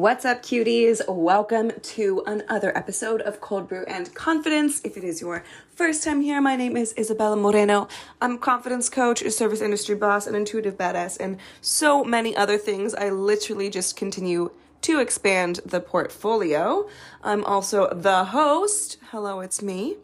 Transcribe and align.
What's 0.00 0.24
up, 0.24 0.42
cuties? 0.42 1.06
Welcome 1.06 1.72
to 1.78 2.22
another 2.26 2.74
episode 2.74 3.20
of 3.20 3.42
Cold 3.42 3.68
Brew 3.68 3.84
and 3.86 4.14
Confidence. 4.14 4.80
If 4.82 4.96
it 4.96 5.04
is 5.04 5.20
your 5.20 5.44
first 5.74 6.02
time 6.02 6.22
here, 6.22 6.40
my 6.40 6.56
name 6.56 6.74
is 6.74 6.94
Isabella 6.96 7.36
Moreno. 7.36 7.86
I'm 8.18 8.36
a 8.36 8.38
confidence 8.38 8.88
coach, 8.88 9.20
a 9.20 9.30
service 9.30 9.60
industry 9.60 9.94
boss, 9.94 10.26
an 10.26 10.34
intuitive 10.34 10.78
badass, 10.78 11.20
and 11.20 11.36
so 11.60 12.02
many 12.02 12.34
other 12.34 12.56
things. 12.56 12.94
I 12.94 13.10
literally 13.10 13.68
just 13.68 13.94
continue 13.94 14.52
to 14.80 15.00
expand 15.00 15.60
the 15.66 15.80
portfolio. 15.80 16.88
I'm 17.22 17.44
also 17.44 17.92
the 17.92 18.24
host. 18.24 18.96
Hello, 19.10 19.40
it's 19.40 19.60
me 19.60 19.96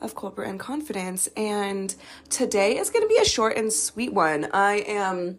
of 0.00 0.16
Cold 0.16 0.34
Brew 0.34 0.46
and 0.46 0.58
Confidence, 0.58 1.28
and 1.36 1.94
today 2.30 2.76
is 2.76 2.90
going 2.90 3.04
to 3.04 3.08
be 3.08 3.18
a 3.18 3.24
short 3.24 3.56
and 3.56 3.72
sweet 3.72 4.12
one. 4.12 4.48
I 4.52 4.78
am 4.88 5.38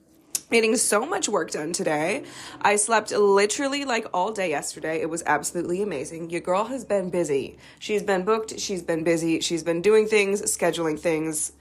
getting 0.52 0.76
so 0.76 1.06
much 1.06 1.28
work 1.28 1.52
done 1.52 1.74
today. 1.74 2.24
I 2.62 2.78
slept 2.78 3.12
literally 3.12 3.86
like 3.86 4.08
all 4.14 4.32
day 4.32 4.50
yesterday. 4.50 5.02
It 5.02 5.10
was 5.10 5.24
absolutely 5.26 5.82
amazing. 5.82 6.30
Your 6.30 6.42
girl 6.42 6.66
has 6.66 6.86
been 6.86 7.10
busy. 7.10 7.58
She's 7.80 8.04
been 8.04 8.24
booked, 8.24 8.60
she's 8.60 8.82
been 8.82 9.04
busy, 9.04 9.40
she's 9.40 9.64
been 9.64 9.82
doing 9.82 10.08
things, 10.08 10.42
scheduling 10.44 11.00
things. 11.00 11.54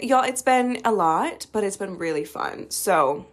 Y'all, 0.00 0.24
it's 0.24 0.42
been 0.42 0.80
a 0.84 0.92
lot, 0.92 1.46
but 1.52 1.64
it's 1.64 1.76
been 1.76 1.98
really 1.98 2.24
fun. 2.24 2.70
So, 2.70 3.26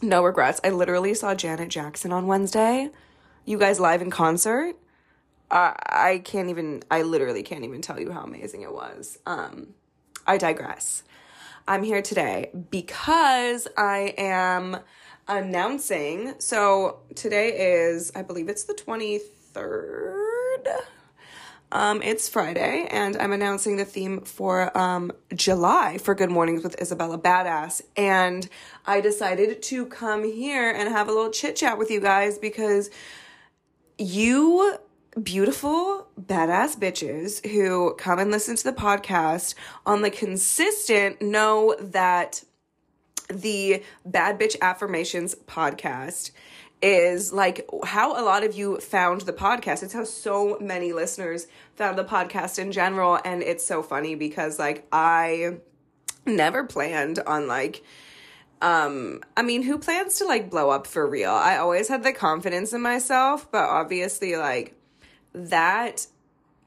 no 0.00 0.24
regrets. 0.24 0.60
I 0.64 0.70
literally 0.70 1.14
saw 1.14 1.34
Janet 1.34 1.68
Jackson 1.68 2.12
on 2.12 2.26
Wednesday. 2.26 2.90
You 3.44 3.58
guys 3.58 3.78
live 3.78 4.02
in 4.02 4.10
concert. 4.10 4.76
I 5.52 6.22
can't 6.24 6.48
even 6.48 6.82
I 6.90 7.02
literally 7.02 7.42
can't 7.42 7.64
even 7.64 7.82
tell 7.82 8.00
you 8.00 8.10
how 8.10 8.22
amazing 8.22 8.62
it 8.62 8.72
was. 8.72 9.18
Um 9.26 9.74
I 10.26 10.38
digress. 10.38 11.02
I'm 11.66 11.84
here 11.84 12.02
today 12.02 12.50
because 12.70 13.68
I 13.76 14.14
am 14.18 14.78
announcing. 15.28 16.34
So 16.38 17.00
today 17.14 17.82
is, 17.84 18.10
I 18.16 18.22
believe 18.22 18.48
it's 18.48 18.64
the 18.64 18.74
23rd. 18.74 19.22
Um, 21.70 22.02
it's 22.02 22.28
Friday, 22.28 22.86
and 22.90 23.16
I'm 23.16 23.32
announcing 23.32 23.78
the 23.78 23.86
theme 23.86 24.20
for 24.22 24.76
um, 24.76 25.10
July 25.34 25.96
for 25.98 26.14
Good 26.14 26.30
Mornings 26.30 26.62
with 26.62 26.78
Isabella 26.82 27.16
Badass. 27.16 27.80
And 27.96 28.46
I 28.84 29.00
decided 29.00 29.62
to 29.62 29.86
come 29.86 30.24
here 30.24 30.70
and 30.70 30.88
have 30.90 31.08
a 31.08 31.12
little 31.12 31.30
chit 31.30 31.56
chat 31.56 31.78
with 31.78 31.90
you 31.90 32.00
guys 32.00 32.36
because 32.38 32.90
you 33.96 34.76
beautiful, 35.20 36.08
badass 36.20 36.76
bitches 36.78 37.46
who 37.50 37.94
come 37.94 38.18
and 38.18 38.30
listen 38.30 38.56
to 38.56 38.64
the 38.64 38.72
podcast 38.72 39.54
on 39.84 40.02
the 40.02 40.10
consistent 40.10 41.20
know 41.20 41.76
that 41.80 42.44
the 43.28 43.82
Bad 44.04 44.38
Bitch 44.38 44.56
Affirmations 44.60 45.34
podcast 45.46 46.30
is 46.80 47.32
like 47.32 47.68
how 47.84 48.20
a 48.20 48.24
lot 48.24 48.42
of 48.44 48.54
you 48.54 48.78
found 48.78 49.22
the 49.22 49.32
podcast. 49.32 49.82
It's 49.82 49.92
how 49.92 50.04
so 50.04 50.58
many 50.60 50.92
listeners 50.92 51.46
found 51.76 51.96
the 51.96 52.04
podcast 52.04 52.58
in 52.58 52.72
general. 52.72 53.18
And 53.24 53.42
it's 53.42 53.64
so 53.64 53.82
funny 53.82 54.14
because 54.14 54.58
like 54.58 54.86
I 54.92 55.58
never 56.26 56.64
planned 56.64 57.18
on 57.20 57.48
like 57.48 57.82
um 58.60 59.20
i 59.36 59.42
mean 59.42 59.62
who 59.62 59.76
plans 59.76 60.18
to 60.18 60.24
like 60.24 60.48
blow 60.48 60.70
up 60.70 60.86
for 60.86 61.04
real 61.04 61.32
i 61.32 61.56
always 61.56 61.88
had 61.88 62.04
the 62.04 62.12
confidence 62.12 62.72
in 62.72 62.80
myself 62.80 63.50
but 63.50 63.64
obviously 63.64 64.36
like 64.36 64.76
that 65.34 66.06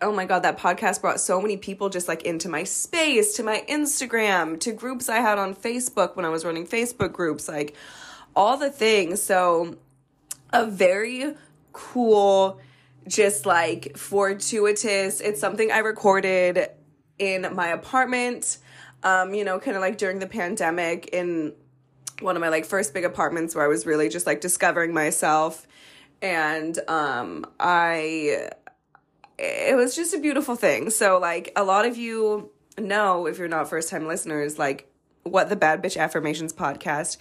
oh 0.02 0.12
my 0.12 0.26
god 0.26 0.40
that 0.44 0.58
podcast 0.58 1.02
brought 1.02 1.20
so 1.20 1.42
many 1.42 1.56
people 1.56 1.90
just 1.90 2.08
like 2.08 2.24
into 2.24 2.50
my 2.50 2.64
space 2.64 3.36
to 3.36 3.44
my 3.44 3.64
instagram 3.70 4.60
to 4.60 4.72
groups 4.74 5.08
i 5.08 5.18
had 5.18 5.38
on 5.38 5.56
facebook 5.56 6.16
when 6.16 6.26
i 6.26 6.30
was 6.30 6.44
running 6.44 6.68
facebook 6.68 7.14
groups 7.14 7.48
like 7.48 7.76
all 8.36 8.58
the 8.58 8.70
things. 8.70 9.22
So 9.22 9.78
a 10.52 10.66
very 10.66 11.34
cool 11.74 12.60
just 13.08 13.46
like 13.46 13.96
fortuitous 13.98 15.20
it's 15.22 15.40
something 15.40 15.72
i 15.72 15.80
recorded 15.80 16.70
in 17.20 17.46
my 17.54 17.68
apartment 17.68 18.58
um 19.04 19.34
you 19.36 19.44
know 19.44 19.60
kind 19.60 19.76
of 19.76 19.82
like 19.82 19.98
during 19.98 20.18
the 20.18 20.26
pandemic 20.26 21.08
in 21.08 21.54
one 22.22 22.36
of 22.36 22.42
my 22.42 22.50
like 22.50 22.66
first 22.66 22.94
big 22.96 23.04
apartments 23.04 23.54
where 23.54 23.64
i 23.64 23.68
was 23.68 23.86
really 23.86 24.10
just 24.10 24.26
like 24.26 24.42
discovering 24.42 24.92
myself 24.92 25.68
and 26.22 26.80
um 26.88 27.46
I 27.60 28.50
it 29.38 29.76
was 29.76 29.96
just 29.96 30.14
a 30.14 30.20
beautiful 30.20 30.56
thing. 30.56 30.90
So 30.90 31.20
like 31.20 31.52
a 31.56 31.64
lot 31.64 31.86
of 31.86 31.98
you 31.98 32.52
know 32.78 33.26
if 33.26 33.38
you're 33.38 33.48
not 33.48 33.70
first 33.70 33.90
time 33.90 34.08
listeners 34.08 34.60
like 34.60 34.92
what 35.24 35.50
the 35.50 35.56
Bad 35.56 35.84
Bitch 35.84 35.98
Affirmations 35.98 36.54
podcast 36.54 37.18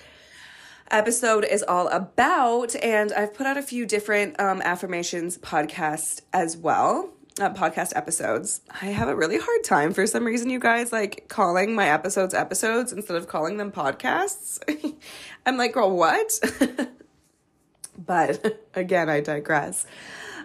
episode 0.91 1.45
is 1.45 1.63
all 1.63 1.89
about 1.89 2.77
and 2.77 3.13
I've 3.13 3.35
put 3.35 3.47
out 3.47 3.57
a 3.57 3.63
few 3.63 3.87
different 3.87 4.39
um 4.41 4.61
affirmations 4.63 5.39
podcast 5.39 6.23
as 6.33 6.57
well. 6.57 7.11
Uh, 7.41 7.53
podcast 7.53 7.97
episodes. 7.97 8.61
I 8.81 8.87
have 8.87 9.09
a 9.09 9.17
really 9.17 9.39
hard 9.39 9.65
time 9.65 9.93
for 9.93 10.07
some 10.07 10.25
reason, 10.25 10.51
you 10.51 10.61
guys, 10.61 10.93
like 10.93 11.29
calling 11.29 11.75
my 11.75 11.89
episodes 11.89 12.33
episodes 12.33 12.93
instead 12.93 13.17
of 13.17 13.27
calling 13.27 13.57
them 13.57 13.73
podcasts. 13.73 14.61
I'm 15.47 15.57
like, 15.57 15.73
girl, 15.73 15.97
what? 15.97 16.39
But 17.99 18.61
again, 18.75 19.09
I 19.09 19.21
digress. 19.21 19.87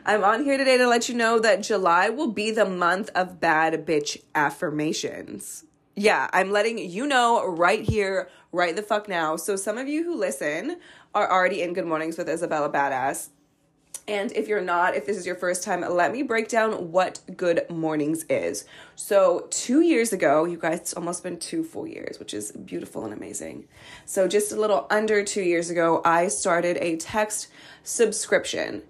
I'm 0.06 0.24
on 0.24 0.44
here 0.44 0.58
today 0.58 0.78
to 0.78 0.88
let 0.88 1.10
you 1.10 1.16
know 1.16 1.40
that 1.40 1.62
July 1.62 2.10
will 2.10 2.32
be 2.32 2.52
the 2.52 2.66
month 2.66 3.10
of 3.16 3.40
bad 3.40 3.86
bitch 3.86 4.22
affirmations. 4.34 5.66
Yeah, 5.96 6.30
I'm 6.32 6.52
letting 6.52 6.78
you 6.78 7.06
know 7.06 7.46
right 7.46 7.82
here, 7.82 8.30
right 8.52 8.76
the 8.76 8.82
fuck 8.82 9.10
now. 9.10 9.36
So, 9.36 9.56
some 9.56 9.78
of 9.78 9.88
you 9.88 10.06
who 10.06 10.16
listen 10.16 10.78
are 11.14 11.30
already 11.30 11.62
in 11.62 11.74
Good 11.74 11.86
Mornings 11.86 12.18
with 12.18 12.30
Isabella 12.30 12.72
Badass. 12.72 13.30
And 14.10 14.32
if 14.32 14.48
you're 14.48 14.60
not, 14.60 14.96
if 14.96 15.06
this 15.06 15.18
is 15.18 15.26
your 15.28 15.36
first 15.36 15.64
time, 15.64 15.82
let 15.82 16.12
me 16.12 16.24
break 16.24 16.48
down 16.48 16.92
what 16.92 17.20
Good 17.38 17.70
Mornings 17.70 18.24
is. 18.24 18.66
So, 18.96 19.46
two 19.52 19.82
years 19.82 20.12
ago, 20.12 20.46
you 20.46 20.58
guys, 20.58 20.80
it's 20.80 20.94
almost 20.96 21.22
been 21.22 21.38
two 21.38 21.64
full 21.64 21.86
years, 21.86 22.18
which 22.18 22.34
is 22.34 22.52
beautiful 22.52 23.06
and 23.06 23.14
amazing. 23.14 23.68
So, 24.06 24.28
just 24.28 24.52
a 24.52 24.56
little 24.60 24.88
under 24.90 25.24
two 25.24 25.44
years 25.44 25.70
ago, 25.70 26.02
I 26.04 26.28
started 26.28 26.78
a 26.78 26.98
text 26.98 27.50
subscription. 27.84 28.82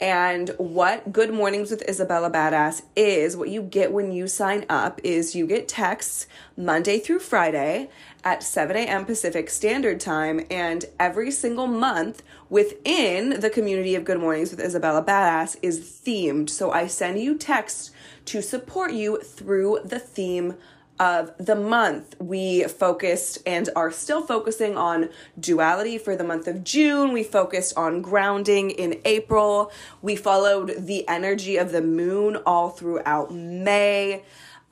And 0.00 0.48
what 0.56 1.12
Good 1.12 1.32
Mornings 1.32 1.70
with 1.70 1.86
Isabella 1.86 2.30
Badass 2.30 2.82
is, 2.96 3.36
what 3.36 3.50
you 3.50 3.60
get 3.60 3.92
when 3.92 4.12
you 4.12 4.26
sign 4.28 4.64
up 4.70 4.98
is 5.04 5.34
you 5.34 5.46
get 5.46 5.68
texts 5.68 6.26
Monday 6.56 6.98
through 6.98 7.18
Friday 7.18 7.90
at 8.24 8.42
7 8.42 8.76
a.m. 8.76 9.04
Pacific 9.04 9.50
Standard 9.50 10.00
Time. 10.00 10.46
And 10.50 10.86
every 10.98 11.30
single 11.30 11.66
month 11.66 12.22
within 12.48 13.40
the 13.40 13.50
community 13.50 13.94
of 13.94 14.04
Good 14.06 14.18
Mornings 14.18 14.50
with 14.50 14.60
Isabella 14.60 15.04
Badass 15.04 15.56
is 15.60 15.80
themed. 15.80 16.48
So 16.48 16.70
I 16.70 16.86
send 16.86 17.20
you 17.20 17.36
texts 17.36 17.90
to 18.24 18.40
support 18.40 18.92
you 18.92 19.20
through 19.20 19.80
the 19.84 19.98
theme 19.98 20.54
of 21.00 21.32
the 21.38 21.56
month. 21.56 22.14
We 22.20 22.64
focused 22.64 23.38
and 23.46 23.70
are 23.74 23.90
still 23.90 24.20
focusing 24.20 24.76
on 24.76 25.08
duality 25.38 25.96
for 25.96 26.14
the 26.14 26.22
month 26.22 26.46
of 26.46 26.62
June. 26.62 27.12
We 27.12 27.24
focused 27.24 27.76
on 27.76 28.02
grounding 28.02 28.70
in 28.70 29.00
April. 29.06 29.72
We 30.02 30.14
followed 30.14 30.86
the 30.86 31.08
energy 31.08 31.56
of 31.56 31.72
the 31.72 31.80
moon 31.80 32.36
all 32.44 32.68
throughout 32.68 33.34
May. 33.34 34.22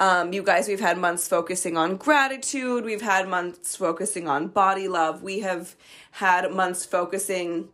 Um, 0.01 0.33
you 0.33 0.43
guys, 0.43 0.69
we've 0.69 0.79
had 0.79 0.99
months 0.99 1.27
focusing 1.27 1.77
on 1.77 1.97
gratitude. 1.97 2.85
We've 2.85 3.03
had 3.03 3.27
months 3.27 3.75
focusing 3.75 4.29
on 4.29 4.49
body 4.49 4.87
love. 4.87 5.23
We 5.23 5.41
have 5.41 5.75
had 6.13 6.53
months 6.53 6.85
focusing 6.85 7.71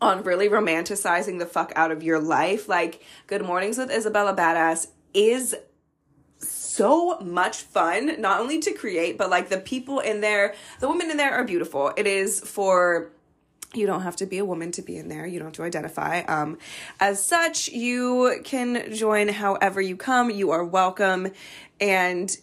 on 0.00 0.22
really 0.22 0.48
romanticizing 0.48 1.40
the 1.40 1.46
fuck 1.46 1.72
out 1.74 1.90
of 1.90 2.02
your 2.02 2.20
life. 2.20 2.68
Like, 2.68 3.02
Good 3.26 3.44
Mornings 3.44 3.76
with 3.76 3.90
Isabella 3.90 4.34
Badass 4.34 4.88
is 5.12 5.56
so 6.78 7.18
much 7.18 7.56
fun, 7.56 8.20
not 8.20 8.40
only 8.40 8.60
to 8.60 8.72
create, 8.72 9.18
but 9.18 9.28
like 9.30 9.48
the 9.48 9.58
people 9.58 9.98
in 9.98 10.20
there, 10.20 10.54
the 10.78 10.88
women 10.88 11.10
in 11.10 11.16
there 11.16 11.34
are 11.34 11.42
beautiful. 11.42 11.92
It 11.96 12.06
is 12.06 12.38
for 12.40 13.10
you 13.74 13.84
don't 13.84 14.02
have 14.02 14.14
to 14.16 14.26
be 14.26 14.38
a 14.38 14.44
woman 14.44 14.70
to 14.72 14.82
be 14.82 14.96
in 14.96 15.08
there. 15.08 15.26
You 15.26 15.40
don't 15.40 15.48
have 15.48 15.54
to 15.56 15.64
identify. 15.64 16.20
Um, 16.20 16.56
as 17.00 17.22
such, 17.22 17.68
you 17.68 18.40
can 18.44 18.94
join 18.94 19.28
however 19.28 19.80
you 19.80 19.96
come. 19.96 20.30
You 20.30 20.52
are 20.52 20.64
welcome. 20.64 21.32
And 21.80 22.34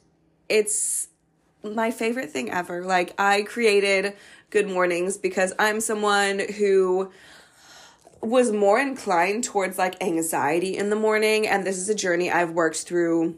it's 0.49 1.07
my 1.63 1.89
favorite 1.89 2.29
thing 2.29 2.51
ever. 2.51 2.83
Like, 2.83 3.15
I 3.17 3.41
created 3.41 4.15
Good 4.49 4.67
Mornings 4.67 5.17
because 5.17 5.53
I'm 5.57 5.79
someone 5.79 6.39
who 6.57 7.11
was 8.21 8.51
more 8.51 8.79
inclined 8.79 9.45
towards 9.45 9.77
like 9.77 10.03
anxiety 10.03 10.77
in 10.77 10.89
the 10.89 10.95
morning. 10.95 11.47
And 11.47 11.65
this 11.65 11.77
is 11.77 11.89
a 11.89 11.95
journey 11.95 12.29
I've 12.29 12.51
worked 12.51 12.83
through 12.83 13.37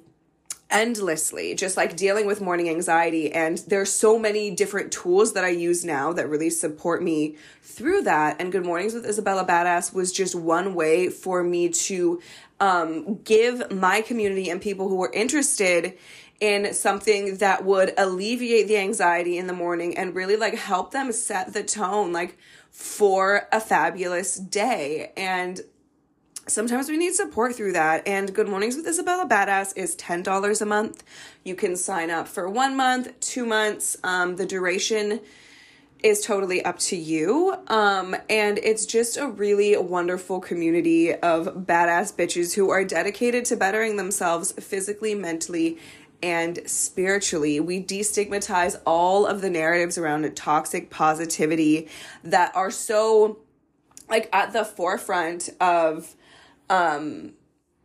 endlessly 0.69 1.55
just 1.55 1.77
like 1.77 1.95
dealing 1.95 2.25
with 2.25 2.41
morning 2.41 2.67
anxiety 2.69 3.31
and 3.31 3.59
there's 3.67 3.91
so 3.91 4.19
many 4.19 4.51
different 4.51 4.91
tools 4.91 5.33
that 5.33 5.45
I 5.45 5.49
use 5.49 5.85
now 5.85 6.11
that 6.13 6.27
really 6.27 6.49
support 6.49 7.01
me 7.01 7.37
through 7.61 8.01
that 8.01 8.41
and 8.41 8.51
good 8.51 8.65
mornings 8.65 8.93
with 8.93 9.05
Isabella 9.05 9.45
Badass 9.45 9.93
was 9.93 10.11
just 10.11 10.35
one 10.35 10.75
way 10.75 11.09
for 11.09 11.41
me 11.41 11.69
to 11.69 12.21
um, 12.59 13.21
give 13.23 13.71
my 13.71 14.01
community 14.01 14.49
and 14.49 14.61
people 14.61 14.89
who 14.89 14.95
were 14.95 15.11
interested 15.13 15.97
in 16.39 16.73
something 16.73 17.37
that 17.37 17.65
would 17.65 17.93
alleviate 17.97 18.67
the 18.67 18.77
anxiety 18.77 19.37
in 19.37 19.47
the 19.47 19.53
morning 19.53 19.97
and 19.97 20.15
really 20.15 20.35
like 20.35 20.55
help 20.55 20.91
them 20.91 21.11
set 21.11 21.53
the 21.53 21.63
tone 21.63 22.11
like 22.11 22.37
for 22.69 23.47
a 23.51 23.59
fabulous 23.59 24.35
day. 24.35 25.11
And 25.17 25.61
sometimes 26.47 26.89
we 26.89 26.97
need 26.97 27.13
support 27.13 27.55
through 27.55 27.73
that. 27.73 28.07
And 28.07 28.33
Good 28.33 28.47
Mornings 28.47 28.75
with 28.75 28.88
Isabella 28.88 29.27
Badass 29.27 29.75
is 29.75 29.95
$10 29.95 30.61
a 30.61 30.65
month. 30.65 31.03
You 31.44 31.55
can 31.55 31.75
sign 31.75 32.09
up 32.09 32.27
for 32.27 32.49
one 32.49 32.75
month, 32.75 33.19
two 33.19 33.45
months. 33.45 33.97
Um, 34.03 34.35
the 34.35 34.45
duration 34.45 35.19
is 36.03 36.21
totally 36.21 36.63
up 36.63 36.77
to 36.77 36.95
you. 36.95 37.55
Um, 37.67 38.15
and 38.29 38.59
it's 38.59 38.85
just 38.85 39.17
a 39.17 39.27
really 39.27 39.75
wonderful 39.77 40.39
community 40.39 41.13
of 41.13 41.47
badass 41.65 42.13
bitches 42.13 42.53
who 42.55 42.69
are 42.69 42.83
dedicated 42.83 43.45
to 43.45 43.55
bettering 43.55 43.97
themselves 43.97 44.51
physically, 44.51 45.15
mentally, 45.15 45.77
and 46.21 46.59
spiritually. 46.65 47.59
We 47.59 47.83
destigmatize 47.83 48.79
all 48.85 49.25
of 49.25 49.41
the 49.41 49.50
narratives 49.50 49.97
around 49.97 50.35
toxic 50.35 50.89
positivity 50.89 51.88
that 52.23 52.55
are 52.55 52.71
so 52.71 53.39
like 54.09 54.29
at 54.33 54.53
the 54.53 54.63
forefront 54.63 55.50
of 55.59 56.15
um 56.69 57.33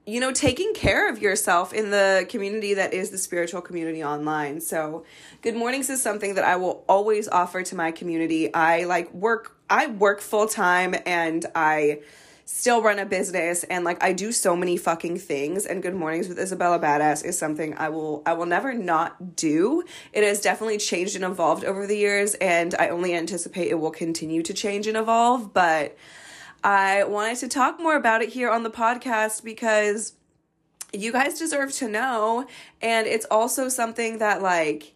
you 0.04 0.18
know, 0.18 0.32
taking 0.32 0.74
care 0.74 1.08
of 1.08 1.22
yourself 1.22 1.72
in 1.72 1.90
the 1.90 2.26
community 2.28 2.74
that 2.74 2.92
is 2.92 3.10
the 3.10 3.18
spiritual 3.18 3.60
community 3.60 4.02
online. 4.02 4.60
So, 4.60 5.04
good 5.42 5.54
mornings 5.54 5.88
is 5.90 6.02
something 6.02 6.34
that 6.34 6.44
I 6.44 6.56
will 6.56 6.84
always 6.88 7.28
offer 7.28 7.62
to 7.62 7.76
my 7.76 7.92
community. 7.92 8.52
I 8.52 8.84
like 8.84 9.12
work, 9.14 9.56
I 9.70 9.86
work 9.86 10.20
full 10.20 10.48
time 10.48 10.96
and 11.06 11.46
I 11.54 12.00
still 12.44 12.82
run 12.82 12.98
a 12.98 13.06
business 13.06 13.62
and 13.64 13.84
like 13.84 14.02
I 14.02 14.12
do 14.12 14.32
so 14.32 14.56
many 14.56 14.76
fucking 14.76 15.18
things 15.18 15.64
and 15.64 15.80
good 15.80 15.94
mornings 15.94 16.28
with 16.28 16.40
Isabella 16.40 16.80
Badass 16.80 17.24
is 17.24 17.38
something 17.38 17.74
I 17.78 17.88
will 17.88 18.22
I 18.26 18.32
will 18.32 18.46
never 18.46 18.74
not 18.74 19.36
do. 19.36 19.84
It 20.12 20.24
has 20.24 20.40
definitely 20.40 20.78
changed 20.78 21.14
and 21.14 21.24
evolved 21.24 21.64
over 21.64 21.86
the 21.86 21.96
years 21.96 22.34
and 22.34 22.74
I 22.74 22.88
only 22.88 23.14
anticipate 23.14 23.68
it 23.68 23.76
will 23.76 23.92
continue 23.92 24.42
to 24.42 24.52
change 24.52 24.88
and 24.88 24.96
evolve, 24.96 25.54
but 25.54 25.96
I 26.64 27.04
wanted 27.04 27.38
to 27.38 27.48
talk 27.48 27.80
more 27.80 27.96
about 27.96 28.22
it 28.22 28.30
here 28.30 28.50
on 28.50 28.62
the 28.62 28.70
podcast 28.70 29.42
because 29.42 30.14
you 30.92 31.10
guys 31.12 31.38
deserve 31.38 31.72
to 31.72 31.88
know. 31.88 32.46
And 32.80 33.06
it's 33.06 33.26
also 33.30 33.68
something 33.68 34.18
that, 34.18 34.42
like, 34.42 34.94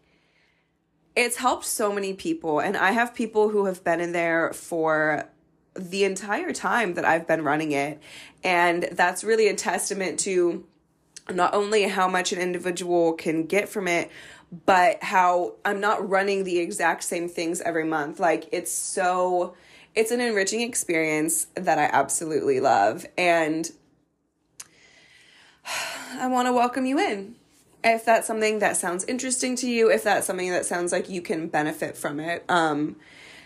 it's 1.17 1.37
helped 1.37 1.65
so 1.65 1.93
many 1.93 2.13
people. 2.13 2.61
And 2.61 2.77
I 2.77 2.93
have 2.93 3.15
people 3.15 3.49
who 3.49 3.65
have 3.67 3.83
been 3.83 4.01
in 4.01 4.13
there 4.13 4.53
for 4.53 5.29
the 5.75 6.05
entire 6.05 6.53
time 6.53 6.95
that 6.95 7.05
I've 7.05 7.27
been 7.27 7.43
running 7.43 7.73
it. 7.73 8.01
And 8.45 8.85
that's 8.93 9.25
really 9.25 9.49
a 9.49 9.55
testament 9.55 10.21
to 10.21 10.65
not 11.31 11.55
only 11.55 11.83
how 11.85 12.07
much 12.07 12.33
an 12.33 12.39
individual 12.39 13.15
can 13.15 13.47
get 13.47 13.69
from 13.69 13.89
it, 13.89 14.11
but 14.65 15.03
how 15.03 15.55
I'm 15.65 15.81
not 15.81 16.09
running 16.09 16.45
the 16.45 16.59
exact 16.59 17.03
same 17.03 17.29
things 17.29 17.61
every 17.61 17.85
month. 17.85 18.21
Like, 18.21 18.49
it's 18.53 18.71
so 18.71 19.55
it's 19.97 20.11
an 20.11 20.21
enriching 20.21 20.61
experience 20.61 21.47
that 21.55 21.79
I 21.79 21.85
absolutely 21.85 22.61
love. 22.61 23.07
And 23.17 23.71
I 26.13 26.29
want 26.29 26.47
to 26.47 26.53
welcome 26.53 26.87
you 26.87 26.99
in. 26.99 27.35
If 27.83 28.05
that's 28.05 28.27
something 28.27 28.59
that 28.59 28.77
sounds 28.77 29.05
interesting 29.05 29.57
to 29.57 29.69
you, 29.69 29.91
if 29.91 30.05
that's 30.05 30.27
something 30.27 30.51
that 30.51 30.67
sounds 30.67 30.93
like 30.93 31.09
you 31.09 31.23
can 31.23 31.49
benefit 31.49 31.97
from 31.97 32.21
it, 32.21 32.45
um, 32.49 32.97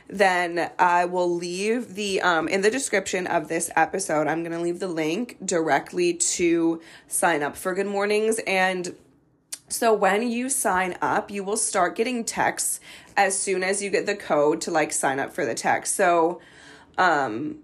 then 0.09 0.71
I 0.79 1.05
will 1.05 1.33
leave 1.33 1.95
the 1.95 2.21
um, 2.23 2.49
in 2.49 2.63
the 2.63 2.71
description 2.71 3.27
of 3.27 3.49
this 3.49 3.71
episode. 3.77 4.27
I'm 4.27 4.43
gonna 4.43 4.61
leave 4.61 4.81
the 4.81 4.89
link 4.89 5.37
directly 5.45 6.15
to 6.15 6.81
sign 7.07 7.43
up 7.43 7.55
for 7.55 7.75
Good 7.75 7.87
Mornings 7.87 8.41
and 8.47 8.97
so 9.73 9.95
when 9.95 10.29
you 10.29 10.49
sign 10.49 10.97
up, 11.01 11.31
you 11.31 11.45
will 11.45 11.57
start 11.57 11.97
getting 11.97 12.25
texts 12.25 12.81
as 13.17 13.39
soon 13.39 13.63
as 13.63 13.83
you 13.83 13.91
get 13.91 14.07
the 14.07 14.17
code 14.17 14.61
to 14.63 14.71
like 14.71 14.93
sign 14.93 15.19
up 15.19 15.33
for 15.33 15.45
the 15.45 15.55
text. 15.55 15.95
So 15.95 16.41
um 16.99 17.59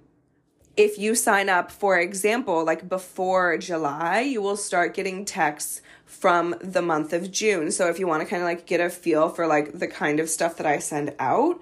if 0.76 0.98
you 0.98 1.14
sign 1.14 1.48
up, 1.48 1.72
for 1.72 1.98
example, 1.98 2.62
like 2.64 2.86
before 2.88 3.56
July, 3.56 4.20
you 4.20 4.42
will 4.42 4.58
start 4.58 4.92
getting 4.92 5.24
texts 5.24 5.80
from 6.04 6.54
the 6.60 6.82
month 6.82 7.14
of 7.14 7.30
June. 7.30 7.70
So 7.70 7.88
if 7.88 7.98
you 7.98 8.06
want 8.06 8.22
to 8.22 8.28
kind 8.28 8.42
of 8.42 8.46
like 8.46 8.66
get 8.66 8.80
a 8.80 8.90
feel 8.90 9.30
for 9.30 9.46
like 9.46 9.78
the 9.78 9.88
kind 9.88 10.20
of 10.20 10.28
stuff 10.28 10.58
that 10.58 10.66
I 10.66 10.78
send 10.78 11.14
out, 11.18 11.58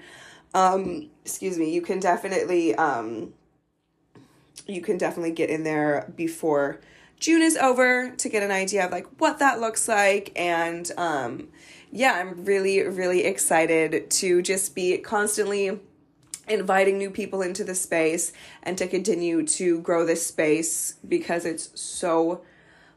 um, 0.53 1.11
excuse 1.25 1.59
me, 1.59 1.73
you 1.73 1.81
can 1.81 2.01
definitely 2.01 2.75
um 2.75 3.33
you 4.67 4.81
can 4.81 4.99
definitely 4.99 5.33
get 5.33 5.51
in 5.51 5.63
there 5.63 6.13
before 6.17 6.81
June 7.25 7.41
is 7.41 7.57
over 7.57 8.11
to 8.11 8.29
get 8.29 8.43
an 8.43 8.51
idea 8.51 8.85
of 8.85 8.93
like 8.93 9.07
what 9.17 9.39
that 9.39 9.59
looks 9.59 9.89
like. 9.89 10.31
And 10.37 10.93
um 10.99 11.49
yeah, 11.91 12.13
I'm 12.13 12.45
really 12.45 12.83
really 12.83 13.25
excited 13.25 14.11
to 14.11 14.43
just 14.43 14.75
be 14.75 14.99
constantly 14.99 15.81
inviting 16.47 16.99
new 16.99 17.11
people 17.11 17.41
into 17.41 17.65
the 17.65 17.75
space 17.75 18.35
and 18.63 18.77
to 18.77 18.87
continue 18.87 19.43
to 19.47 19.81
grow 19.81 20.05
this 20.05 20.27
space 20.27 20.97
because 21.09 21.47
it's 21.47 21.71
so 21.81 22.43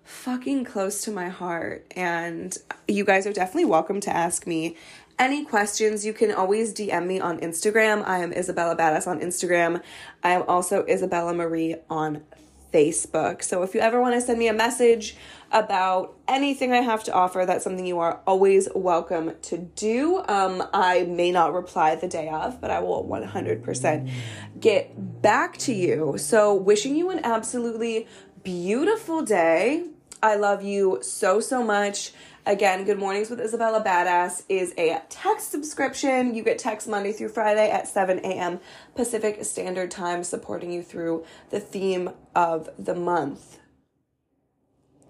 fucking 0.04 0.66
close 0.66 1.02
to 1.04 1.12
my 1.12 1.30
heart. 1.30 1.86
And 1.96 2.58
you 2.86 3.06
guys 3.06 3.26
are 3.26 3.32
definitely 3.32 3.64
welcome 3.64 4.02
to 4.02 4.14
ask 4.14 4.46
me 4.46 4.76
any 5.18 5.46
questions. 5.46 6.06
You 6.06 6.12
can 6.12 6.34
always 6.34 6.74
dm 6.74 7.08
me 7.08 7.22
on 7.22 7.40
instagram. 7.40 8.06
I 8.06 8.18
am 8.18 8.34
isabella 8.34 8.76
badass 8.76 9.08
on 9.08 9.22
instagram. 9.22 9.82
I 10.22 10.32
am 10.32 10.44
also 10.50 10.84
isabella 10.86 11.34
marie 11.34 11.78
on 11.90 12.24
Facebook. 12.72 13.44
So 13.44 13.64
if 13.64 13.74
you 13.74 13.80
ever 13.80 14.02
want 14.02 14.16
to 14.16 14.22
send 14.22 14.40
me 14.40 14.48
a 14.48 14.54
message 14.54 15.16
about 15.52 16.18
anything 16.28 16.74
I 16.74 16.82
have 16.82 17.04
to 17.06 17.14
offer, 17.14 17.46
that's 17.46 17.64
something 17.64 17.86
you 17.86 18.00
are 18.00 18.20
always 18.28 18.68
welcome 18.76 19.34
to 19.44 19.58
do. 19.58 20.24
Um, 20.28 20.64
I 20.74 21.04
may 21.04 21.32
not 21.32 21.54
reply 21.54 21.96
the 21.96 22.08
day 22.08 22.30
of, 22.30 22.60
but 22.60 22.70
I 22.70 22.80
will 22.80 23.06
100% 23.06 24.12
get 24.60 25.22
back 25.22 25.58
to 25.60 25.74
you. 25.74 26.18
So 26.18 26.54
wishing 26.54 26.96
you 26.96 27.10
an 27.10 27.22
absolutely 27.24 28.08
beautiful 28.44 29.24
day. 29.24 29.86
I 30.22 30.36
love 30.36 30.64
you 30.64 31.00
so, 31.02 31.40
so 31.40 31.64
much. 31.64 32.12
Again, 32.46 32.86
Good 32.86 32.98
Mornings 32.98 33.30
with 33.30 33.42
Isabella 33.42 33.84
Badass 33.84 34.44
is 34.50 34.74
a 34.78 35.02
text 35.10 35.52
subscription. 35.52 36.34
You 36.34 36.44
get 36.44 36.58
text 36.58 36.88
Monday 36.88 37.12
through 37.12 37.30
Friday 37.30 37.70
at 37.70 37.88
7 37.88 38.20
a.m. 38.20 38.60
Pacific 38.96 39.44
Standard 39.44 39.92
Time, 39.92 40.24
supporting 40.24 40.72
you 40.72 40.82
through 40.82 41.26
the 41.50 41.60
theme 41.60 42.10
of 42.36 42.70
the 42.80 42.96
month. 42.96 43.60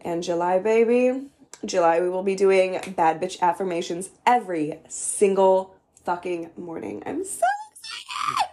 And 0.01 0.23
July, 0.23 0.59
baby, 0.59 1.27
July, 1.63 2.01
we 2.01 2.09
will 2.09 2.23
be 2.23 2.35
doing 2.35 2.79
bad 2.95 3.21
bitch 3.21 3.39
affirmations 3.39 4.09
every 4.25 4.79
single 4.89 5.75
fucking 6.03 6.49
morning. 6.57 7.03
I'm 7.05 7.23
so 7.23 7.45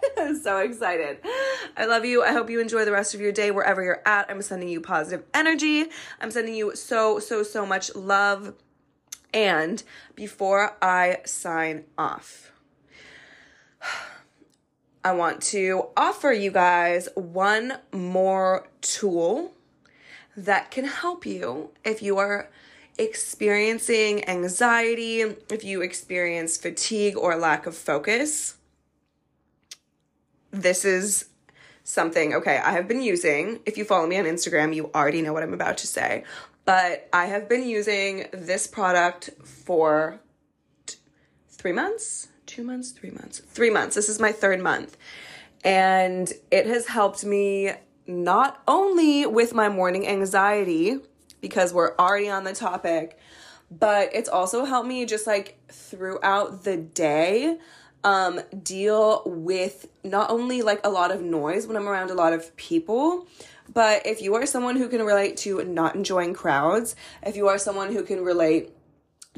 excited. 0.09 0.37
so 0.43 0.59
excited. 0.59 1.19
I 1.77 1.87
love 1.87 2.05
you. 2.05 2.23
I 2.23 2.33
hope 2.33 2.51
you 2.51 2.61
enjoy 2.61 2.85
the 2.85 2.93
rest 2.93 3.15
of 3.15 3.21
your 3.21 3.33
day 3.33 3.51
wherever 3.51 3.83
you're 3.83 4.03
at. 4.07 4.31
I'm 4.31 4.43
sending 4.43 4.69
you 4.69 4.81
positive 4.81 5.25
energy. 5.35 5.87
I'm 6.21 6.31
sending 6.31 6.55
you 6.55 6.75
so, 6.75 7.19
so, 7.19 7.43
so 7.43 7.67
much 7.67 7.95
love. 7.95 8.55
And 9.33 9.83
before 10.15 10.77
I 10.81 11.19
sign 11.25 11.85
off, 11.99 12.53
I 15.05 15.13
want 15.13 15.43
to 15.43 15.89
offer 15.97 16.33
you 16.33 16.51
guys 16.51 17.09
one 17.15 17.79
more 17.93 18.69
tool 18.81 19.53
that 20.37 20.71
can 20.71 20.87
help 20.87 21.27
you 21.27 21.71
if 21.85 22.03
you 22.03 22.19
are 22.19 22.49
experiencing 22.97 24.27
anxiety, 24.29 25.21
if 25.21 25.65
you 25.65 25.83
experience 25.83 26.57
fatigue 26.57 27.17
or 27.17 27.37
lack 27.37 27.67
of 27.67 27.77
focus. 27.77 28.57
This 30.55 30.85
is 30.85 31.27
something, 31.83 32.35
okay, 32.35 32.59
I 32.59 32.73
have 32.73 32.89
been 32.89 33.03
using. 33.03 33.61
If 33.67 33.77
you 33.77 33.85
follow 33.85 34.07
me 34.07 34.19
on 34.19 34.25
Instagram, 34.25 34.75
you 34.75 34.91
already 34.95 35.21
know 35.21 35.33
what 35.33 35.43
I'm 35.43 35.53
about 35.53 35.79
to 35.79 35.87
say 35.87 36.25
but 36.65 37.09
I 37.13 37.27
have 37.27 37.49
been 37.49 37.69
using 37.69 38.27
this 38.33 38.67
product 38.67 39.31
for 39.45 40.21
t- 40.87 40.97
three 41.49 41.73
months, 41.73 42.29
two 42.47 42.65
months, 42.65 42.91
three 42.91 43.11
months, 43.11 43.41
three 43.41 43.71
months. 43.71 43.95
This 43.95 44.09
is 44.09 44.19
my 44.19 44.33
third 44.33 44.61
month. 44.61 44.97
And 45.63 46.33
it 46.51 46.67
has 46.67 46.87
helped 46.89 47.25
me 47.25 47.73
not 48.07 48.63
only 48.69 49.27
with 49.27 49.55
my 49.55 49.69
morning 49.69 50.07
anxiety, 50.07 50.99
because 51.41 51.73
we're 51.75 51.95
already 51.97 52.31
on 52.31 52.45
the 52.45 52.55
topic, 52.55 53.19
but 53.71 54.11
it's 54.15 54.29
also 54.29 54.65
helped 54.65 54.89
me 54.89 55.05
just 55.05 55.27
like 55.27 55.59
throughout 55.71 56.65
the 56.65 56.77
day 56.77 57.59
um, 58.05 58.41
deal 58.63 59.23
with 59.25 59.89
not 60.05 60.31
only 60.31 60.63
like 60.63 60.81
a 60.85 60.91
lot 60.91 61.11
of 61.11 61.23
noise 61.23 61.67
when 61.67 61.77
I'm 61.77 61.89
around 61.89 62.11
a 62.11 62.15
lot 62.15 62.33
of 62.33 62.55
people, 62.57 63.27
but 63.73 64.07
if 64.07 64.21
you 64.21 64.35
are 64.35 64.47
someone 64.47 64.77
who 64.77 64.89
can 64.89 65.03
relate 65.03 65.37
to 65.39 65.65
not 65.65 65.95
enjoying 65.95 66.35
crowds, 66.35 66.95
if 67.23 67.35
you 67.35 67.49
are 67.49 67.59
someone 67.59 67.93
who 67.93 68.03
can 68.03 68.23
relate 68.23 68.71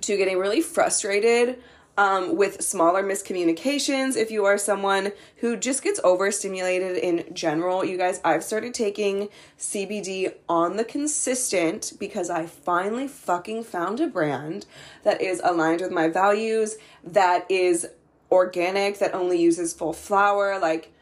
to 0.03 0.17
getting 0.17 0.39
really 0.39 0.61
frustrated 0.61 1.63
um, 1.97 2.37
with 2.37 2.61
smaller 2.61 3.03
miscommunications, 3.03 4.17
if 4.17 4.31
you 4.31 4.45
are 4.45 4.59
someone 4.59 5.13
who 5.37 5.57
just 5.57 5.83
gets 5.83 6.01
overstimulated 6.05 6.97
in 6.97 7.33
general, 7.35 7.85
you 7.85 7.97
guys, 7.97 8.21
I've 8.23 8.45
started 8.45 8.75
taking 8.75 9.29
CBD 9.59 10.35
on 10.49 10.77
the 10.77 10.85
consistent 10.85 11.95
because 11.99 12.29
I 12.29 12.47
finally 12.47 13.09
fucking 13.09 13.65
found 13.65 14.01
a 14.01 14.09
brand 14.09 14.67
that 15.05 15.23
is 15.23 15.41
aligned 15.43 15.81
with 15.81 15.93
my 15.93 16.09
values, 16.09 16.77
that 17.03 17.47
is 17.49 17.87
organic, 18.31 18.99
that 18.99 19.15
only 19.15 19.41
uses 19.41 19.73
full 19.73 19.93
flower. 19.93 20.59
Like, 20.59 20.93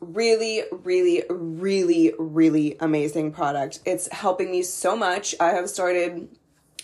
really, 0.00 0.62
really, 0.70 1.22
really, 1.28 2.12
really 2.18 2.76
amazing 2.80 3.32
product. 3.32 3.80
It's 3.84 4.10
helping 4.12 4.50
me 4.50 4.62
so 4.62 4.96
much. 4.96 5.34
I 5.40 5.50
have 5.50 5.70
started 5.70 6.28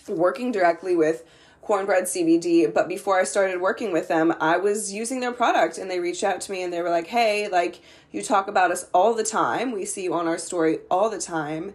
working 0.07 0.51
directly 0.51 0.95
with 0.95 1.23
Cornbread 1.61 2.05
CBD, 2.05 2.73
but 2.73 2.87
before 2.87 3.19
I 3.19 3.25
started 3.25 3.61
working 3.61 3.91
with 3.91 4.07
them, 4.07 4.33
I 4.39 4.57
was 4.57 4.91
using 4.91 5.19
their 5.19 5.33
product 5.33 5.77
and 5.77 5.91
they 5.91 5.99
reached 5.99 6.23
out 6.23 6.41
to 6.41 6.51
me 6.51 6.63
and 6.63 6.73
they 6.73 6.81
were 6.81 6.89
like, 6.89 7.07
"Hey, 7.07 7.47
like 7.47 7.81
you 8.11 8.23
talk 8.23 8.47
about 8.47 8.71
us 8.71 8.87
all 8.93 9.13
the 9.13 9.23
time. 9.23 9.71
We 9.71 9.85
see 9.85 10.03
you 10.03 10.13
on 10.13 10.27
our 10.27 10.39
story 10.39 10.79
all 10.89 11.09
the 11.09 11.19
time." 11.19 11.73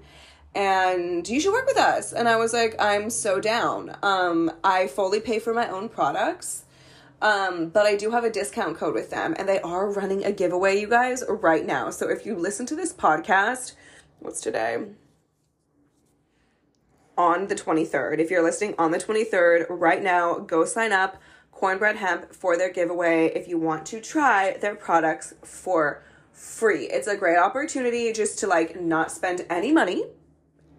And 0.55 1.29
you 1.29 1.41
should 1.41 1.53
work 1.53 1.67
with 1.67 1.77
us. 1.77 2.13
And 2.13 2.29
I 2.29 2.37
was 2.37 2.53
like, 2.53 2.77
I'm 2.81 3.11
so 3.11 3.41
down. 3.41 3.97
Um, 4.03 4.53
I 4.63 4.87
fully 4.87 5.21
pay 5.21 5.41
for 5.41 5.53
my 5.53 5.69
own 5.69 5.89
products. 5.89 6.65
Um, 7.23 7.71
but 7.71 7.87
I 7.87 7.97
do 7.97 8.11
have 8.11 8.25
a 8.25 8.31
discount 8.31 8.77
code 8.77 8.95
with 8.95 9.11
them 9.11 9.35
and 9.39 9.49
they 9.49 9.61
are 9.61 9.91
running 9.91 10.25
a 10.25 10.33
giveaway, 10.33 10.79
you 10.79 10.89
guys, 10.89 11.25
right 11.29 11.65
now. 11.65 11.91
So 11.91 12.11
if 12.11 12.27
you 12.27 12.35
listen 12.35 12.67
to 12.67 12.77
this 12.77 12.93
podcast, 12.93 13.73
what's 14.19 14.41
today? 14.41 14.85
on 17.17 17.47
the 17.47 17.55
23rd. 17.55 18.19
If 18.19 18.31
you're 18.31 18.43
listening 18.43 18.75
on 18.79 18.91
the 18.91 18.99
23rd, 18.99 19.67
right 19.69 20.03
now, 20.03 20.39
go 20.39 20.65
sign 20.65 20.93
up 20.93 21.21
Cornbread 21.53 21.97
Hemp 21.97 22.35
for 22.35 22.57
their 22.57 22.73
giveaway 22.73 23.27
if 23.35 23.49
you 23.49 23.59
want 23.59 23.87
to 23.87 24.01
try 24.01 24.57
their 24.61 24.75
products 24.75 25.35
for 25.43 26.03
free. 26.33 26.87
It's 26.87 27.07
a 27.07 27.17
great 27.17 27.39
opportunity 27.39 28.13
just 28.13 28.39
to 28.41 28.47
like 28.47 28.81
not 28.81 29.13
spend 29.13 29.47
any 29.49 29.73
money 29.73 30.05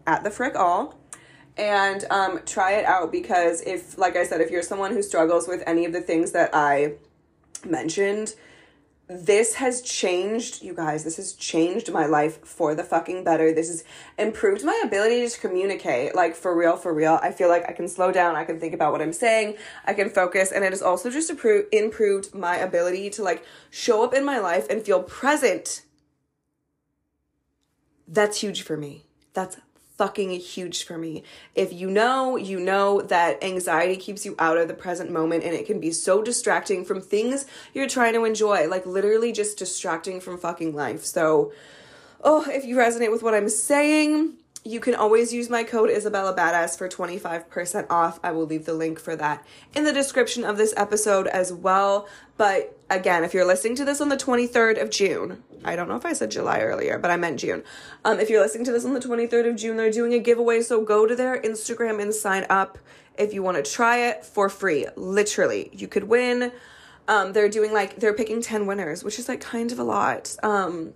at 0.06 0.24
the 0.24 0.30
frick 0.30 0.56
all 0.56 1.00
and 1.58 2.06
um, 2.10 2.40
try 2.46 2.74
it 2.74 2.86
out 2.86 3.12
because 3.12 3.62
if 3.62 3.98
like 3.98 4.16
I 4.16 4.26
said, 4.26 4.42
if 4.42 4.52
you're 4.52 4.62
someone 4.62 4.92
who 4.92 5.02
struggles 5.02 5.48
with 5.48 5.64
any 5.66 5.86
of 5.86 5.94
the 5.94 6.02
things 6.02 6.32
that 6.32 6.50
I 6.54 6.94
mentioned, 7.66 8.36
this 9.08 9.56
has 9.56 9.82
changed, 9.82 10.64
you 10.64 10.74
guys, 10.74 11.04
this 11.04 11.18
has 11.18 11.34
changed 11.34 11.92
my 11.92 12.08
life 12.08 12.44
for 12.44 12.74
the 12.74 12.84
fucking 12.84 13.24
better. 13.24 13.54
This 13.54 13.68
has 13.68 13.84
improved 14.18 14.64
my 14.64 14.82
ability 14.84 15.28
to 15.28 15.40
communicate. 15.40 16.16
Like, 16.16 16.36
for 16.36 16.58
real, 16.58 16.76
for 16.76 16.92
real. 16.92 17.20
I 17.22 17.32
feel 17.32 17.48
like 17.48 17.70
I 17.70 17.74
can 17.74 17.88
slow 17.88 18.12
down, 18.12 18.36
I 18.36 18.46
can 18.46 18.60
think 18.60 18.74
about 18.74 18.92
what 18.92 19.04
I'm 19.04 19.14
saying, 19.14 19.58
I 19.86 19.94
can 19.94 20.10
focus, 20.10 20.52
and 20.52 20.64
it 20.64 20.72
has 20.72 20.82
also 20.82 21.12
just 21.12 21.30
improved, 21.30 21.72
improved 21.72 22.34
my 22.34 22.58
ability 22.58 23.12
to, 23.12 23.24
like, 23.24 23.46
show 23.70 24.04
up 24.04 24.16
in 24.16 24.26
my 24.26 24.40
life 24.40 24.66
and 24.72 24.82
feel 24.82 25.04
present. 25.04 25.84
That's 28.08 28.42
huge 28.42 28.64
for 28.64 28.76
me. 28.76 29.04
That's 29.34 29.58
fucking 29.98 30.32
huge 30.32 30.84
for 30.84 30.98
me. 30.98 31.24
If 31.54 31.72
you 31.72 31.90
know, 31.90 32.36
you 32.36 32.60
know 32.60 33.02
that 33.02 33.44
anxiety 33.44 33.96
keeps 33.96 34.26
you 34.26 34.36
out 34.40 34.58
of 34.58 34.68
the 34.68 34.74
present 34.74 35.12
moment 35.12 35.44
and 35.44 35.54
it 35.54 35.66
can 35.66 35.80
be 35.80 35.92
so 35.92 36.22
distracting 36.22 36.84
from 36.84 37.02
things 37.02 37.46
you're 37.74 37.88
trying 37.88 38.14
to 38.14 38.26
enjoy, 38.26 38.68
like 38.68 38.86
literally 38.86 39.32
just 39.32 39.58
distracting 39.58 40.20
from 40.20 40.38
fucking 40.38 40.76
life. 40.76 41.06
So, 41.06 41.54
oh, 42.24 42.46
if 42.50 42.66
you 42.66 42.76
resonate 42.76 43.12
with 43.12 43.24
what 43.24 43.34
I'm 43.34 43.50
saying, 43.50 44.34
you 44.66 44.80
can 44.80 44.96
always 44.96 45.32
use 45.32 45.48
my 45.48 45.64
code 45.64 45.92
Isabella 45.92 46.36
Badass 46.36 46.76
for 46.76 46.90
25% 46.90 47.86
off. 47.92 48.20
I 48.24 48.32
will 48.32 48.48
leave 48.48 48.66
the 48.66 48.74
link 48.74 49.00
for 49.00 49.16
that 49.16 49.46
in 49.76 49.84
the 49.84 49.94
description 49.94 50.44
of 50.44 50.58
this 50.58 50.74
episode 50.76 51.28
as 51.28 51.54
well. 51.54 52.08
But 52.36 52.76
again, 52.90 53.24
if 53.24 53.32
you're 53.32 53.46
listening 53.46 53.76
to 53.76 53.86
this 53.86 54.02
on 54.02 54.10
the 54.10 54.18
23rd 54.18 54.82
of 54.82 54.90
June, 54.90 55.44
I 55.64 55.76
don't 55.76 55.88
know 55.88 55.96
if 55.96 56.06
I 56.06 56.14
said 56.14 56.32
July 56.32 56.62
earlier, 56.62 56.98
but 56.98 57.12
I 57.12 57.16
meant 57.16 57.40
June. 57.40 57.64
Um, 58.04 58.20
if 58.20 58.28
you're 58.28 58.42
listening 58.42 58.66
to 58.66 58.72
this 58.72 58.86
on 58.86 58.96
the 58.96 59.00
23rd 59.00 59.52
of 59.52 59.56
June, 59.56 59.78
they're 59.78 59.92
doing 59.92 60.16
a 60.16 60.20
giveaway. 60.20 60.62
So 60.62 60.84
go 60.84 61.06
to 61.06 61.16
their 61.16 61.40
Instagram 61.40 62.02
and 62.02 62.12
sign 62.12 62.48
up 62.50 62.80
if 63.20 63.36
you 63.36 63.44
want 63.44 63.64
to 63.64 63.72
try 63.72 63.98
it 63.98 64.26
for 64.26 64.50
free. 64.50 64.88
Literally, 64.96 65.70
you 65.74 65.88
could 65.88 66.06
win. 66.06 66.52
Um, 67.08 67.34
they're 67.34 67.50
doing 67.50 67.72
like, 67.72 67.98
they're 67.98 68.16
picking 68.16 68.42
10 68.42 68.66
winners, 68.66 69.04
which 69.04 69.20
is 69.20 69.30
like 69.30 69.42
kind 69.42 69.72
of 69.72 69.78
a 69.78 69.84
lot. 69.84 70.36
Um, 70.42 70.96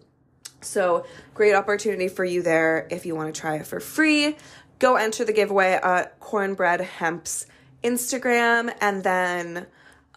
so 0.61 1.05
great 1.33 1.53
opportunity 1.53 2.07
for 2.07 2.25
you 2.25 2.41
there 2.41 2.87
if 2.89 3.05
you 3.05 3.15
want 3.15 3.33
to 3.33 3.39
try 3.39 3.55
it 3.55 3.67
for 3.67 3.79
free. 3.79 4.37
Go 4.79 4.95
enter 4.95 5.25
the 5.25 5.33
giveaway 5.33 5.79
at 5.81 6.19
Cornbread 6.19 6.81
Hemp's 6.81 7.45
Instagram 7.83 8.73
and 8.81 9.03
then 9.03 9.67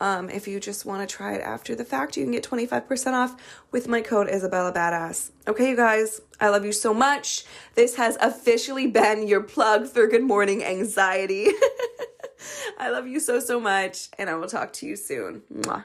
um, 0.02 0.28
if 0.30 0.48
you 0.48 0.58
just 0.58 0.84
want 0.84 1.08
to 1.08 1.16
try 1.16 1.34
it 1.34 1.42
after 1.42 1.76
the 1.76 1.84
fact, 1.84 2.16
you 2.16 2.24
can 2.24 2.32
get 2.32 2.42
25% 2.42 3.12
off 3.12 3.36
with 3.70 3.86
my 3.86 4.00
code 4.00 4.28
Isabella 4.28 4.72
Badass. 4.72 5.30
Okay, 5.46 5.70
you 5.70 5.76
guys, 5.76 6.20
I 6.40 6.48
love 6.48 6.64
you 6.64 6.72
so 6.72 6.92
much. 6.92 7.44
This 7.76 7.94
has 7.94 8.16
officially 8.20 8.88
been 8.88 9.28
your 9.28 9.42
plug 9.42 9.86
for 9.86 10.08
Good 10.08 10.24
Morning 10.24 10.64
Anxiety. 10.64 11.46
I 12.80 12.90
love 12.90 13.06
you 13.06 13.20
so, 13.20 13.38
so 13.38 13.60
much, 13.60 14.08
and 14.18 14.28
I 14.28 14.34
will 14.34 14.48
talk 14.48 14.72
to 14.74 14.86
you 14.86 14.96
soon. 14.96 15.42
Mwah. 15.54 15.84